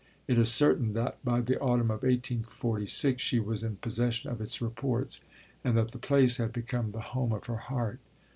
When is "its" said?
4.41-4.59